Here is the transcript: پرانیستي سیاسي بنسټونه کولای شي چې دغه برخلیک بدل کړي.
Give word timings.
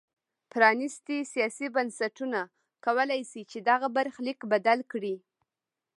پرانیستي 0.51 1.17
سیاسي 1.33 1.67
بنسټونه 1.75 2.39
کولای 2.85 3.21
شي 3.31 3.41
چې 3.51 3.57
دغه 3.69 3.87
برخلیک 3.97 4.39
بدل 4.51 4.79
کړي. 4.91 5.15